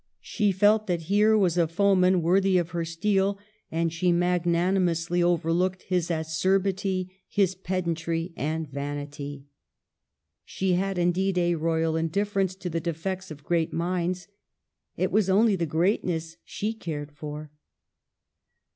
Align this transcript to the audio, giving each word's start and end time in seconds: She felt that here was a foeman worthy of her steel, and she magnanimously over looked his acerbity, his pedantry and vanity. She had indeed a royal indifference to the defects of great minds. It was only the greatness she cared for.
She 0.23 0.51
felt 0.51 0.87
that 0.87 1.01
here 1.13 1.37
was 1.37 1.59
a 1.59 1.67
foeman 1.67 2.23
worthy 2.23 2.57
of 2.57 2.71
her 2.71 2.83
steel, 2.83 3.37
and 3.69 3.93
she 3.93 4.11
magnanimously 4.11 5.21
over 5.21 5.53
looked 5.53 5.83
his 5.83 6.09
acerbity, 6.09 7.21
his 7.29 7.53
pedantry 7.53 8.33
and 8.35 8.67
vanity. 8.67 9.45
She 10.43 10.73
had 10.73 10.97
indeed 10.97 11.37
a 11.37 11.53
royal 11.53 11.95
indifference 11.95 12.55
to 12.55 12.69
the 12.71 12.79
defects 12.81 13.29
of 13.29 13.43
great 13.43 13.73
minds. 13.73 14.27
It 14.97 15.11
was 15.11 15.29
only 15.29 15.55
the 15.55 15.67
greatness 15.67 16.37
she 16.43 16.73
cared 16.73 17.11
for. 17.11 17.51